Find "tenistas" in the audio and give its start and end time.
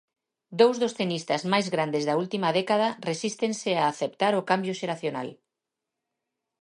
1.01-1.41